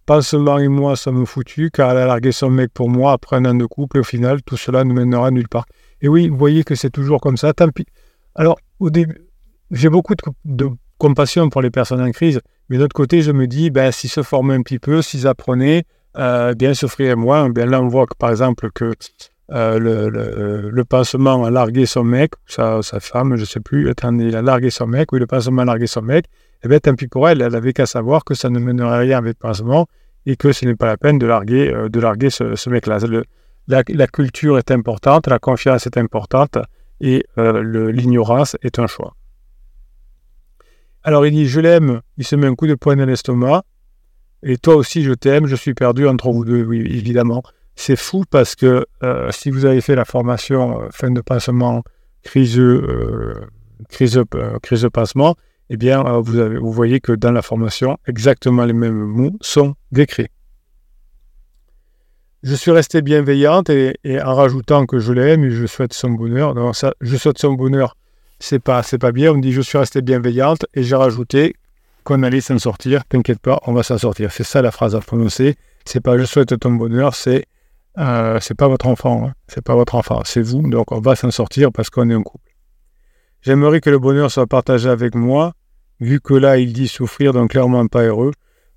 Pansement 0.06 0.58
et 0.58 0.68
moi 0.68 0.96
sommes 0.96 1.24
foutus 1.24 1.70
car 1.72 1.92
elle 1.92 1.96
a 1.96 2.06
largué 2.06 2.30
son 2.30 2.50
mec 2.50 2.70
pour 2.74 2.90
moi 2.90 3.12
après 3.12 3.36
un 3.36 3.44
an 3.46 3.54
de 3.54 3.64
couple 3.64 3.96
et 3.96 4.00
au 4.00 4.04
final, 4.04 4.42
tout 4.42 4.58
cela 4.58 4.84
nous 4.84 4.94
mènera 4.94 5.30
nulle 5.30 5.48
part. 5.48 5.64
Et 6.02 6.08
oui, 6.08 6.28
vous 6.28 6.36
voyez 6.36 6.62
que 6.62 6.74
c'est 6.74 6.90
toujours 6.90 7.20
comme 7.20 7.38
ça. 7.38 7.54
Tant 7.54 7.68
pis. 7.68 7.86
Alors, 8.34 8.58
au 8.81 8.90
début, 8.90 9.22
j'ai 9.70 9.88
beaucoup 9.88 10.14
de, 10.44 10.69
compassion 10.98 11.48
pour 11.48 11.62
les 11.62 11.70
personnes 11.70 12.02
en 12.02 12.10
crise, 12.10 12.40
mais 12.69 12.79
d'autre 12.79 12.94
côté, 12.94 13.22
je 13.22 13.32
me 13.32 13.46
dis, 13.46 13.70
ben, 13.70 13.90
s'ils 13.90 14.10
se 14.10 14.22
formaient 14.22 14.55
un 14.55 14.62
petit 14.62 14.79
peu, 14.79 15.02
s'ils 15.02 15.26
apprenaient, 15.26 15.84
euh, 16.17 16.55
bien 16.55 16.74
souffrir 16.74 17.17
moins. 17.17 17.48
Bien 17.50 17.67
là, 17.67 17.81
on 17.81 17.88
voit 17.88 18.06
que, 18.06 18.14
par 18.17 18.31
exemple 18.31 18.70
que 18.72 18.93
euh, 19.53 19.79
le, 19.79 20.70
le, 20.70 20.84
pansement 20.84 21.44
a 21.44 21.51
largué 21.51 21.84
son 21.84 22.03
mec, 22.03 22.32
sa, 22.46 22.81
sa 22.82 22.98
femme, 22.98 23.36
je 23.36 23.43
ne 23.43 23.46
sais 23.46 23.60
plus, 23.60 23.91
attendez, 23.91 24.24
il 24.24 24.36
a 24.36 24.43
largué 24.43 24.70
son 24.70 24.86
mec, 24.86 25.13
oui, 25.13 25.19
le 25.19 25.27
pansement 25.27 25.63
a 25.63 25.65
largué 25.67 25.86
son 25.86 26.01
mec, 26.01 26.27
eh 26.65 26.69
bien, 26.69 26.79
tant 26.79 26.94
pis 26.94 27.08
pour 27.08 27.29
elle, 27.29 27.43
elle 27.43 27.55
avait 27.55 27.74
qu'à 27.74 27.84
savoir 27.84 28.24
que 28.24 28.34
ça 28.34 28.48
ne 28.48 28.58
mènerait 28.58 29.01
rien 29.01 29.19
avec 29.19 29.36
le 29.39 29.48
pansement 29.48 29.86
et 30.24 30.36
que 30.36 30.53
ce 30.53 30.65
n'est 30.65 30.74
pas 30.74 30.86
la 30.86 30.96
peine 30.96 31.19
de 31.19 31.27
larguer, 31.27 31.70
euh, 31.74 31.91
de 31.91 32.01
larguer 32.01 32.31
ce, 32.31 32.56
ce 32.56 32.70
mec-là. 32.70 32.98
La, 33.69 33.82
la, 33.86 34.06
culture 34.06 34.56
est 34.56 34.70
importante, 34.70 35.27
la 35.27 35.39
confiance 35.39 35.86
est 35.86 35.98
importante 35.98 36.58
et 37.01 37.24
l'ignorance 37.36 38.56
est 38.63 38.79
un 38.79 38.86
choix. 38.86 39.15
Alors 41.03 41.27
il 41.27 41.32
dit, 41.32 41.46
je 41.46 41.60
l'aime, 41.60 42.01
il 42.17 42.24
se 42.24 42.34
met 42.34 42.46
un 42.46 42.55
coup 42.55 42.67
de 42.67 42.74
poing 42.74 42.96
dans 42.96 43.05
l'estomac, 43.05 43.65
et 44.43 44.56
toi 44.56 44.74
aussi 44.77 45.03
je 45.03 45.13
t'aime, 45.13 45.46
je 45.46 45.56
suis 45.56 45.74
perdu 45.74 46.08
entre 46.08 46.31
vous 46.31 46.46
deux, 46.46 46.65
oui, 46.65 46.81
évidemment. 46.81 47.43
C'est 47.76 47.96
fou 47.96 48.24
parce 48.31 48.54
que 48.54 48.86
euh, 49.02 49.31
si 49.32 49.50
vous 49.50 49.64
avez 49.64 49.81
fait 49.81 49.94
la 49.94 50.04
formation 50.04 50.81
euh, 50.81 50.88
fin 50.93 51.10
de 51.10 51.20
passement, 51.20 51.82
crise, 52.22 52.58
euh, 52.58 53.34
crise, 53.88 54.20
crise 54.62 54.82
de 54.82 54.88
passement, 54.88 55.36
eh 55.70 55.76
bien 55.76 56.02
vous, 56.20 56.72
voyez 56.72 57.00
que 57.00 57.12
dans 57.12 57.32
la 57.32 57.43
formation, 57.43 57.96
exactement 58.06 58.64
les 58.64 58.72
mêmes 58.72 58.94
mots 58.94 59.36
sont 59.40 59.74
décrits. 59.93 60.28
Je 62.43 62.54
suis 62.54 62.70
resté 62.70 63.00
bienveillante 63.00 63.70
et, 63.70 63.96
en 64.22 64.34
rajoutant 64.34 64.84
que 64.84 64.98
je 64.98 65.12
l'aime 65.12 65.44
et 65.44 65.50
je 65.50 65.66
souhaite 65.66 65.94
son 65.94 66.10
bonheur. 66.10 66.54
Ça, 66.76 66.93
je 67.00 67.16
souhaite 67.16 67.38
son 67.38 67.54
bonheur 67.54 67.96
c'est 68.44 68.58
pas, 68.58 68.82
c'est 68.82 68.98
pas 68.98 69.12
bien. 69.12 69.32
On 69.32 69.36
me 69.36 69.40
dit, 69.40 69.52
je 69.52 69.60
suis 69.60 69.78
resté 69.78 70.02
bienveillante 70.02 70.66
et 70.74 70.82
j'ai 70.82 70.96
rajouté 70.96 71.54
qu'on 72.04 72.22
allait 72.22 72.40
s'en 72.40 72.58
sortir. 72.58 73.04
T'inquiète 73.06 73.38
pas, 73.38 73.60
on 73.66 73.72
va 73.72 73.82
s'en 73.82 73.98
sortir. 73.98 74.32
C'est 74.32 74.44
ça 74.44 74.60
la 74.62 74.70
phrase 74.70 74.94
à 74.94 75.00
prononcer. 75.00 75.56
C'est 75.84 76.00
pas 76.00 76.19
je 76.19 76.24
souhaite 76.24 76.58
ton 76.58 76.72
bonheur, 76.72 77.14
c'est 77.14 77.46
euh, 77.98 78.39
c'est 78.41 78.56
pas 78.56 78.69
votre 78.69 78.86
enfant, 78.86 79.27
hein. 79.27 79.34
c'est 79.46 79.63
pas 79.63 79.74
votre 79.74 79.94
enfant, 79.94 80.22
c'est 80.24 80.43
vous. 80.43 80.69
Donc 80.69 80.93
on 80.93 81.01
va 81.01 81.15
s'en 81.17 81.31
sortir 81.31 81.70
parce 81.72 81.91
qu'on 81.91 82.10
est 82.10 82.15
un 82.15 82.22
couple. 82.22 82.51
J'aimerais 83.43 83.81
que 83.81 83.91
le 83.91 83.98
bonheur 83.98 84.31
soit 84.31 84.46
partagé 84.46 84.89
avec 84.89 85.15
moi, 85.15 85.53
vu 86.01 86.20
que 86.20 86.34
là 86.34 86.58
il 86.58 86.72
dit 86.72 86.89
souffrir, 86.89 87.32
donc 87.32 87.51
clairement 87.51 87.86
pas 87.86 88.03
heureux. 88.03 88.32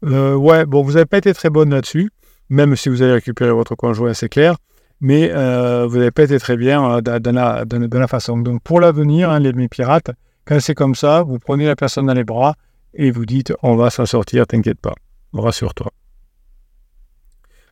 Euh, 0.05 0.35
ouais, 0.35 0.65
bon, 0.65 0.83
vous 0.83 0.93
n'avez 0.93 1.05
pas 1.05 1.17
été 1.17 1.33
très 1.33 1.49
bonne 1.49 1.71
là-dessus, 1.71 2.11
même 2.49 2.75
si 2.75 2.89
vous 2.89 3.01
avez 3.01 3.13
récupéré 3.13 3.51
votre 3.51 3.75
conjoint, 3.75 4.13
c'est 4.13 4.29
clair. 4.29 4.57
mais 4.99 5.29
vous 5.29 5.97
n'avez 5.97 6.11
pas 6.11 6.23
été 6.23 6.39
très 6.39 6.57
bien 6.57 7.01
dans, 7.01 7.33
la, 7.33 7.65
dans, 7.65 7.99
la, 7.99 8.07
façon. 8.07 8.37
Donc 8.37 8.61
pour 8.61 8.79
l'avenir, 8.79 9.31
hein, 9.31 9.39
les, 9.39 9.53
mes 9.53 9.67
pirates, 9.67 10.11
quand 10.45 10.59
c'est 10.59 10.75
comme 10.75 10.95
ça, 10.95 11.23
vous 11.23 11.39
prenez 11.39 11.65
la 11.65 11.75
personne 11.75 12.05
dans 12.05 12.13
les 12.13 12.23
bras 12.23 12.55
et 12.93 13.11
vous 13.11 13.25
dites 13.25 13.53
on 13.63 13.75
va 13.75 13.89
s'en 13.89 14.05
sortir, 14.05 14.45
t'inquiète 14.47 14.79
pas, 14.79 14.93
rassure-toi. 15.33 15.91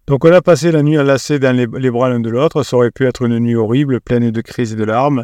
Donc 0.08 0.24
on 0.24 0.32
a 0.32 0.42
passé 0.42 0.72
la 0.72 0.84
nuit 0.84 1.00
enlacés 1.00 1.40
dans 1.40 1.56
les, 1.56 1.66
bras 1.90 2.10
l'un 2.10 2.20
de 2.20 2.30
l'autre, 2.30 2.62
ça 2.62 2.76
aurait 2.76 2.92
pu 2.92 3.08
être 3.08 3.24
une 3.24 3.40
nuit 3.40 3.56
horrible, 3.56 4.00
pleine 4.00 4.30
de 4.30 4.42
crises 4.42 4.74
et 4.74 4.76
de 4.76 4.84
larmes. 4.84 5.24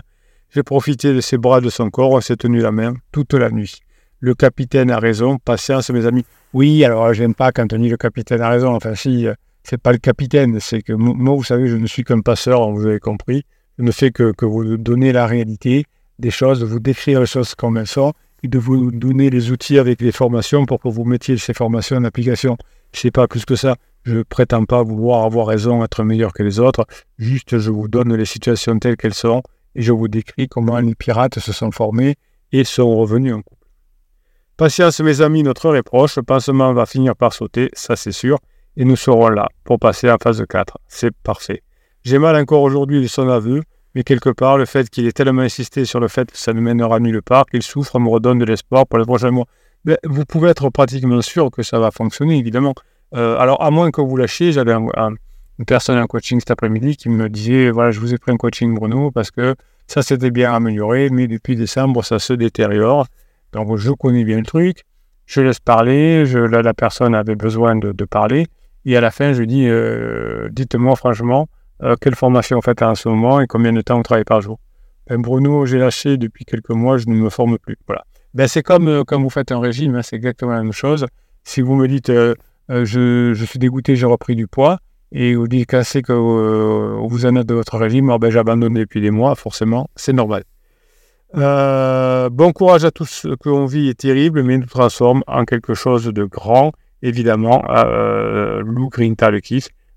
J'ai 0.50 0.64
profité 0.64 1.14
de 1.14 1.22
ses 1.22 1.38
bras 1.38 1.62
de 1.62 1.70
son 1.70 1.92
corps, 1.92 2.10
on 2.10 2.20
s'est 2.20 2.36
tenu 2.36 2.62
la 2.62 2.72
main 2.72 2.96
toute 3.12 3.36
la 3.36 3.52
nuit. 3.52 3.80
Le 4.22 4.34
capitaine 4.34 4.90
a 4.90 4.98
raison, 4.98 5.38
patience 5.38 5.92
mes 5.92 6.08
amis. 6.08 6.26
Oui, 6.54 6.84
alors 6.84 7.14
j'aime 7.14 7.36
pas 7.36 7.52
quand 7.52 7.72
on 7.74 7.78
dit 7.78 7.90
le 7.90 7.98
capitaine 7.98 8.42
a 8.42 8.50
raison, 8.50 8.74
enfin 8.74 8.96
si, 8.96 9.28
euh, 9.28 9.36
c'est 9.64 9.80
pas 9.80 9.92
le 9.92 10.00
capitaine, 10.00 10.60
c'est 10.60 10.82
que 10.82 10.94
moi 10.94 11.36
vous 11.36 11.44
savez, 11.44 11.68
je 11.68 11.76
ne 11.76 11.86
suis 11.86 12.04
qu'un 12.04 12.22
passeur, 12.22 12.68
vous 12.72 12.88
avez 12.88 13.00
compris. 13.00 13.44
Je 13.78 13.84
ne 13.84 13.92
fais 13.92 14.10
que, 14.10 14.32
que 14.32 14.46
vous 14.46 14.78
donner 14.78 15.12
la 15.14 15.28
réalité 15.28 15.86
des 16.18 16.32
choses, 16.32 16.64
vous 16.64 16.80
décrire 16.80 17.20
les 17.20 17.28
choses 17.28 17.54
comme 17.54 17.78
elles 17.78 17.86
sont, 17.86 18.14
et 18.42 18.48
de 18.48 18.58
vous 18.58 18.92
donner 18.92 19.30
les 19.30 19.52
outils 19.52 19.78
avec 19.78 20.02
les 20.02 20.12
formations 20.12 20.66
pour 20.66 20.82
que 20.82 20.90
vous 20.90 21.06
mettiez 21.06 21.38
ces 21.38 21.54
formations 21.54 21.98
en 21.98 22.04
application. 22.04 22.58
Je 22.93 23.00
sais 23.00 23.12
pas 23.12 23.27
plus 23.27 23.45
que 23.45 23.55
ça. 23.55 23.75
Je 24.03 24.17
ne 24.17 24.24
prétends 24.24 24.65
pas 24.65 24.81
vouloir 24.83 25.24
avoir 25.24 25.48
raison, 25.48 25.83
être 25.83 26.03
meilleur 26.03 26.33
que 26.33 26.43
les 26.43 26.60
autres. 26.60 26.86
Juste, 27.17 27.57
je 27.57 27.69
vous 27.69 27.88
donne 27.88 28.15
les 28.15 28.25
situations 28.25 28.77
telles 28.79 28.98
qu'elles 28.98 29.13
sont 29.13 29.43
et 29.75 29.81
je 29.81 29.91
vous 29.91 30.07
décris 30.07 30.48
comment 30.48 30.79
les 30.79 30.95
pirates 30.95 31.39
se 31.39 31.53
sont 31.53 31.71
formés 31.71 32.15
et 32.51 32.63
sont 32.63 32.95
revenus 32.95 33.33
en 33.33 33.41
couple. 33.41 33.67
Patience, 34.57 35.00
mes 35.00 35.21
amis, 35.21 35.43
notre 35.43 35.67
heure 35.67 35.75
est 35.75 35.83
proche. 35.83 36.17
Le 36.17 36.24
pansement 36.24 36.74
va 36.74 36.86
finir 36.86 37.15
par 37.15 37.33
sauter, 37.33 37.69
ça 37.74 37.95
c'est 37.95 38.12
sûr. 38.12 38.38
Et 38.77 38.86
nous 38.86 38.95
serons 38.95 39.29
là 39.29 39.50
pour 39.63 39.79
passer 39.79 40.10
en 40.10 40.17
phase 40.21 40.43
4. 40.48 40.77
C'est 40.88 41.15
parfait. 41.24 41.63
J'ai 42.03 42.19
mal 42.19 42.36
encore 42.36 42.62
aujourd'hui 42.62 43.01
de 43.01 43.07
son 43.07 43.29
aveu, 43.29 43.62
mais 43.95 44.03
quelque 44.03 44.29
part, 44.29 44.57
le 44.57 44.65
fait 44.65 44.89
qu'il 44.89 45.05
ait 45.05 45.12
tellement 45.12 45.41
insisté 45.41 45.86
sur 45.86 46.00
le 46.00 46.07
fait 46.07 46.31
que 46.31 46.38
ça 46.38 46.53
ne 46.53 46.62
mènera 46.62 47.00
nulle 47.00 47.21
part, 47.21 47.45
qu'il 47.45 47.62
souffre, 47.62 48.00
me 48.00 48.10
redonne 48.10 48.39
de 48.39 48.45
l'espoir 48.45 48.88
pour 48.88 49.00
les 49.00 49.05
prochains 49.05 49.31
mois. 49.31 49.45
Vous 50.04 50.26
pouvez 50.26 50.50
être 50.50 50.70
pratiquement 50.70 51.22
sûr 51.22 51.50
que 51.50 51.64
ça 51.64 51.80
va 51.80 51.92
fonctionner, 51.92 52.38
évidemment. 52.38 52.76
Euh, 53.16 53.38
alors, 53.38 53.62
à 53.64 53.72
moins 53.72 53.92
que 53.92 54.02
vous 54.02 54.16
lâchiez, 54.16 54.52
j'avais 54.52 54.74
une 54.74 55.66
personne 55.66 55.98
en 55.98 56.06
coaching 56.06 56.40
cet 56.40 56.52
après-midi 56.52 56.98
qui 56.98 57.10
me 57.10 57.30
disait 57.30 57.72
voilà, 57.72 57.92
je 57.92 58.00
vous 58.00 58.14
ai 58.14 58.18
pris 58.18 58.32
un 58.32 58.38
coaching, 58.38 58.76
Bruno, 58.76 59.12
parce 59.12 59.32
que 59.32 59.56
ça 59.88 60.02
s'était 60.04 60.32
bien 60.32 60.54
amélioré, 60.54 61.10
mais 61.10 61.28
depuis 61.28 61.56
décembre, 61.56 62.04
ça 62.04 62.20
se 62.20 62.34
détériore. 62.34 63.08
Donc, 63.54 63.76
je 63.78 63.92
connais 63.92 64.24
bien 64.24 64.38
le 64.38 64.46
truc. 64.46 64.84
Je 65.26 65.42
laisse 65.42 65.60
parler. 65.60 66.26
Je, 66.26 66.40
la 66.40 66.74
personne 66.74 67.16
avait 67.16 67.36
besoin 67.36 67.76
de, 67.76 68.06
parler. 68.06 68.48
Et 68.86 68.96
à 68.98 69.02
la 69.02 69.12
fin, 69.12 69.34
je 69.34 69.44
dis 69.44 69.68
euh, 69.68 70.50
dites-moi 70.52 70.96
franchement, 70.96 71.48
euh, 71.84 71.96
quelle 72.00 72.16
formation 72.16 72.58
vous 72.58 72.62
faites 72.62 72.82
en 72.82 72.96
ce 72.96 73.10
moment 73.10 73.42
et 73.42 73.48
combien 73.48 73.74
de 73.74 73.82
temps 73.82 73.98
vous 73.98 74.04
travaillez 74.04 74.26
par 74.26 74.42
jour? 74.42 74.60
Bruno, 75.18 75.65
j'ai 75.65 75.77
lâché 75.77 76.18
depuis 76.18 76.46
quelques 76.46 76.70
mois, 76.70 76.98
je 76.98 77.08
ne 77.08 77.13
me 77.13 77.30
forme 77.30 77.58
plus. 77.58 77.77
Voilà. 77.88 78.03
Ben, 78.34 78.48
c'est 78.48 78.63
comme 78.63 79.03
quand 79.06 79.22
vous 79.22 79.30
faites 79.30 79.51
un 79.51 79.60
régime, 79.60 79.96
hein, 79.96 80.01
c'est 80.01 80.15
exactement 80.15 80.51
la 80.51 80.63
même 80.63 80.72
chose. 80.72 81.06
Si 81.44 81.62
vous 81.62 81.75
me 81.75 81.88
dites 81.88 82.12
euh, 82.72 82.86
je, 82.86 83.44
suis 83.46 83.60
dégoûté, 83.60 83.96
j'ai 83.96 84.06
repris 84.06 84.36
du 84.36 84.48
poids. 84.48 84.80
Et 85.12 85.36
vous 85.36 85.48
dites 85.50 85.84
c'est 85.84 86.01
que 86.01 86.13
euh, 86.13 86.96
vous 87.06 87.25
en 87.25 87.36
êtes 87.36 87.46
de 87.46 87.53
votre 87.53 87.77
régime, 87.77 88.15
ben, 88.20 88.30
j'ai 88.30 88.39
abandonné 88.39 88.80
depuis 88.80 89.01
des 89.01 89.12
mois, 89.12 89.36
forcément, 89.36 89.89
c'est 89.96 90.13
normal. 90.13 90.44
Euh, 91.36 92.30
bon 92.30 92.53
courage 92.53 92.86
à 92.86 92.91
tous. 92.91 93.10
Ce 93.10 93.36
qu'on 93.36 93.65
vit 93.65 93.89
est 93.89 94.00
terrible, 94.00 94.44
mais 94.44 94.58
nous 94.58 94.65
transforme 94.65 95.24
en 95.27 95.44
quelque 95.44 95.74
chose 95.74 96.06
de 96.06 96.24
grand. 96.24 96.72
Évidemment, 97.01 97.63
Lou 98.63 98.89
Grinta, 98.89 99.32
le 99.32 99.41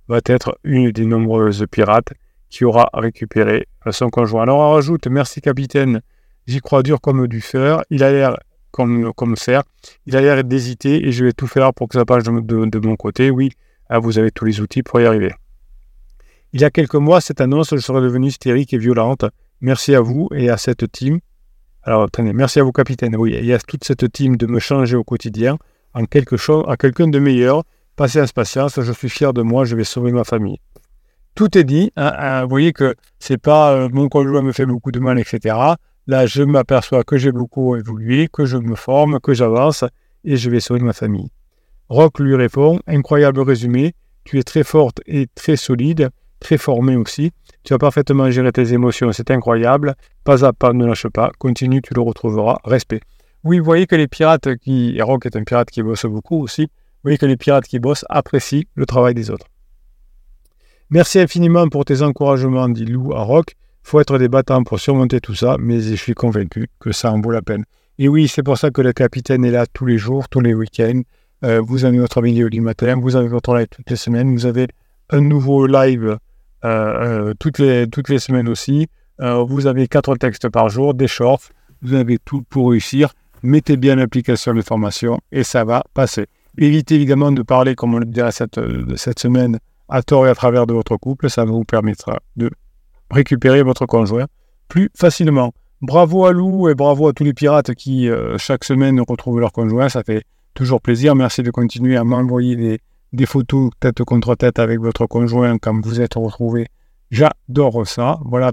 va 0.08 0.20
être 0.24 0.58
une 0.64 0.90
des 0.90 1.06
nombreuses 1.06 1.64
pirates 1.70 2.12
qui 2.54 2.64
aura 2.64 2.88
récupéré 2.94 3.66
son 3.90 4.10
conjoint. 4.10 4.44
Alors 4.44 4.58
on 4.58 4.70
rajoute, 4.74 5.08
merci 5.08 5.40
capitaine, 5.40 6.02
j'y 6.46 6.60
crois 6.60 6.84
dur 6.84 7.00
comme 7.00 7.26
du 7.26 7.40
fer. 7.40 7.82
Il 7.90 8.04
a 8.04 8.12
l'air 8.12 8.36
comme, 8.70 9.12
comme 9.12 9.36
faire. 9.36 9.64
Il 10.06 10.14
a 10.14 10.20
l'air 10.20 10.44
d'hésiter 10.44 11.04
et 11.04 11.10
je 11.10 11.24
vais 11.24 11.32
tout 11.32 11.48
faire 11.48 11.74
pour 11.74 11.88
que 11.88 11.98
ça 11.98 12.04
passe 12.04 12.22
de, 12.22 12.78
mon 12.78 12.94
côté. 12.94 13.30
Oui, 13.30 13.50
ah, 13.88 13.98
vous 13.98 14.20
avez 14.20 14.30
tous 14.30 14.44
les 14.44 14.60
outils 14.60 14.84
pour 14.84 15.00
y 15.00 15.04
arriver. 15.04 15.32
Il 16.52 16.60
y 16.60 16.64
a 16.64 16.70
quelques 16.70 16.94
mois, 16.94 17.20
cette 17.20 17.40
annonce 17.40 17.76
serait 17.76 18.00
devenue 18.00 18.28
hystérique 18.28 18.72
et 18.72 18.78
violente. 18.78 19.24
Merci 19.60 19.96
à 19.96 20.00
vous 20.00 20.28
et 20.32 20.48
à 20.48 20.56
cette 20.56 20.92
team. 20.92 21.18
Alors, 21.82 22.08
tenez, 22.08 22.32
merci 22.32 22.60
à 22.60 22.62
vous, 22.62 22.70
capitaine. 22.70 23.16
Oui, 23.16 23.32
y 23.32 23.52
a 23.52 23.58
toute 23.58 23.82
cette 23.82 24.12
team 24.12 24.36
de 24.36 24.46
me 24.46 24.60
changer 24.60 24.94
au 24.94 25.02
quotidien 25.02 25.58
en 25.92 26.04
quelque 26.04 26.36
chose, 26.36 26.64
à 26.68 26.76
quelqu'un 26.76 27.08
de 27.08 27.18
meilleur. 27.18 27.64
Patience, 27.96 28.30
patience, 28.30 28.80
je 28.80 28.92
suis 28.92 29.08
fier 29.08 29.32
de 29.32 29.42
moi, 29.42 29.64
je 29.64 29.74
vais 29.74 29.82
sauver 29.82 30.12
ma 30.12 30.22
famille. 30.22 30.60
Tout 31.34 31.58
est 31.58 31.64
dit. 31.64 31.90
Hein, 31.96 32.12
hein, 32.16 32.42
vous 32.42 32.48
voyez 32.48 32.72
que 32.72 32.94
c'est 33.18 33.38
pas 33.38 33.72
euh, 33.72 33.88
mon 33.92 34.08
conjoint 34.08 34.42
me 34.42 34.52
fait 34.52 34.66
beaucoup 34.66 34.92
de 34.92 35.00
mal, 35.00 35.18
etc. 35.18 35.56
Là, 36.06 36.26
je 36.26 36.42
m'aperçois 36.42 37.02
que 37.02 37.16
j'ai 37.16 37.32
beaucoup 37.32 37.76
évolué, 37.76 38.28
que 38.32 38.44
je 38.44 38.56
me 38.56 38.76
forme, 38.76 39.18
que 39.20 39.34
j'avance 39.34 39.84
et 40.22 40.36
je 40.36 40.48
vais 40.48 40.60
sauver 40.60 40.80
ma 40.80 40.92
famille. 40.92 41.30
Rock 41.88 42.20
lui 42.20 42.36
répond 42.36 42.78
Incroyable 42.86 43.40
résumé, 43.40 43.94
tu 44.24 44.38
es 44.38 44.42
très 44.42 44.64
forte 44.64 45.00
et 45.06 45.26
très 45.34 45.56
solide, 45.56 46.10
très 46.40 46.56
formée 46.56 46.96
aussi. 46.96 47.32
Tu 47.64 47.74
as 47.74 47.78
parfaitement 47.78 48.30
géré 48.30 48.52
tes 48.52 48.72
émotions, 48.72 49.10
c'est 49.12 49.30
incroyable. 49.30 49.94
Pas 50.22 50.44
à 50.44 50.52
pas, 50.52 50.72
ne 50.72 50.86
lâche 50.86 51.08
pas, 51.08 51.32
continue, 51.38 51.82
tu 51.82 51.94
le 51.94 52.00
retrouveras. 52.00 52.58
Respect. 52.64 53.00
Oui, 53.42 53.58
vous 53.58 53.64
voyez 53.64 53.86
que 53.86 53.96
les 53.96 54.08
pirates 54.08 54.56
qui. 54.56 54.94
Et 54.96 55.02
Rock 55.02 55.26
est 55.26 55.36
un 55.36 55.44
pirate 55.44 55.70
qui 55.70 55.82
bosse 55.82 56.06
beaucoup 56.06 56.42
aussi. 56.42 56.62
Vous 56.62 57.08
voyez 57.08 57.18
que 57.18 57.26
les 57.26 57.36
pirates 57.36 57.66
qui 57.66 57.78
bossent 57.78 58.04
apprécient 58.08 58.64
le 58.74 58.86
travail 58.86 59.14
des 59.14 59.30
autres. 59.30 59.46
Merci 60.94 61.18
infiniment 61.18 61.66
pour 61.66 61.84
tes 61.84 62.02
encouragements, 62.02 62.68
dit 62.68 62.84
Lou 62.84 63.14
à 63.14 63.22
Rock 63.24 63.56
faut 63.82 63.98
être 63.98 64.16
des 64.16 64.28
battants 64.28 64.62
pour 64.62 64.78
surmonter 64.78 65.20
tout 65.20 65.34
ça, 65.34 65.56
mais 65.58 65.80
je 65.80 65.96
suis 65.96 66.14
convaincu 66.14 66.68
que 66.78 66.92
ça 66.92 67.10
en 67.10 67.20
vaut 67.20 67.32
la 67.32 67.42
peine. 67.42 67.64
Et 67.98 68.06
oui, 68.06 68.28
c'est 68.28 68.44
pour 68.44 68.58
ça 68.58 68.70
que 68.70 68.80
le 68.80 68.92
capitaine 68.92 69.44
est 69.44 69.50
là 69.50 69.66
tous 69.66 69.86
les 69.86 69.98
jours, 69.98 70.28
tous 70.28 70.38
les 70.38 70.54
week-ends. 70.54 71.02
Euh, 71.44 71.60
vous 71.60 71.84
avez 71.84 71.98
votre 71.98 72.22
vidéo 72.22 72.48
du 72.48 72.60
matin, 72.60 72.94
vous 72.94 73.16
avez 73.16 73.26
votre 73.26 73.56
live 73.56 73.66
toutes 73.72 73.90
les 73.90 73.96
semaines, 73.96 74.32
vous 74.32 74.46
avez 74.46 74.68
un 75.10 75.20
nouveau 75.20 75.66
live 75.66 76.16
euh, 76.64 76.68
euh, 76.68 77.34
toutes, 77.40 77.58
les, 77.58 77.88
toutes 77.88 78.08
les 78.08 78.20
semaines 78.20 78.48
aussi. 78.48 78.86
vous 79.18 79.66
avez 79.66 79.88
quatre 79.88 80.14
textes 80.14 80.48
par 80.48 80.68
jour, 80.68 80.94
des 80.94 81.08
shorts, 81.08 81.42
vous 81.82 81.94
avez 81.94 82.18
tout 82.24 82.42
pour 82.48 82.70
réussir. 82.70 83.12
Mettez 83.42 83.76
bien 83.76 83.96
l'application 83.96 84.54
de 84.54 84.62
formation 84.62 85.18
et 85.32 85.42
ça 85.42 85.64
va 85.64 85.82
passer. 85.92 86.26
Évitez 86.56 86.94
évidemment 86.94 87.32
de 87.32 87.42
parler, 87.42 87.74
comme 87.74 87.94
on 87.94 87.98
le 87.98 88.06
dira 88.06 88.30
cette, 88.30 88.60
cette 88.94 89.18
semaine, 89.18 89.58
à 89.88 90.02
tort 90.02 90.26
et 90.26 90.30
à 90.30 90.34
travers 90.34 90.66
de 90.66 90.74
votre 90.74 90.96
couple. 90.96 91.30
Ça 91.30 91.44
vous 91.44 91.64
permettra 91.64 92.20
de 92.36 92.50
récupérer 93.10 93.62
votre 93.62 93.86
conjoint 93.86 94.26
plus 94.68 94.90
facilement. 94.96 95.52
Bravo 95.80 96.24
à 96.24 96.32
Lou 96.32 96.68
et 96.68 96.74
bravo 96.74 97.08
à 97.08 97.12
tous 97.12 97.24
les 97.24 97.34
pirates 97.34 97.74
qui, 97.74 98.08
euh, 98.08 98.38
chaque 98.38 98.64
semaine, 98.64 99.00
retrouvent 99.00 99.40
leur 99.40 99.52
conjoint. 99.52 99.88
Ça 99.88 100.02
fait 100.02 100.24
toujours 100.54 100.80
plaisir. 100.80 101.14
Merci 101.14 101.42
de 101.42 101.50
continuer 101.50 101.96
à 101.96 102.04
m'envoyer 102.04 102.80
des, 103.12 103.26
photos 103.26 103.70
tête 103.80 104.02
contre 104.02 104.34
tête 104.34 104.58
avec 104.58 104.80
votre 104.80 105.06
conjoint 105.06 105.58
quand 105.58 105.78
vous 105.84 106.00
êtes 106.00 106.14
retrouvés. 106.14 106.66
J'adore 107.10 107.86
ça. 107.86 108.18
Voilà. 108.24 108.52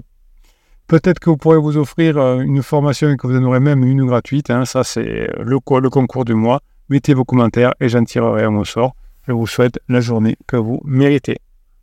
Peut-être 0.86 1.20
que 1.20 1.30
vous 1.30 1.36
pourrez 1.36 1.58
vous 1.58 1.78
offrir 1.78 2.18
euh, 2.18 2.40
une 2.40 2.62
formation 2.62 3.10
et 3.10 3.16
que 3.16 3.26
vous 3.26 3.36
en 3.36 3.44
aurez 3.44 3.60
même 3.60 3.82
une 3.82 4.04
gratuite. 4.04 4.50
Hein. 4.50 4.64
Ça, 4.64 4.84
c'est 4.84 5.30
le, 5.38 5.58
le 5.80 5.90
concours 5.90 6.24
du 6.24 6.34
mois. 6.34 6.60
Mettez 6.90 7.14
vos 7.14 7.24
commentaires 7.24 7.72
et 7.80 7.88
j'en 7.88 8.04
tirerai 8.04 8.44
un 8.44 8.54
au 8.56 8.64
sort. 8.64 8.94
Je 9.26 9.32
vous 9.32 9.46
souhaite 9.46 9.78
la 9.88 10.00
journée 10.00 10.36
que 10.46 10.56
vous 10.56 10.80
méritez. 10.84 11.38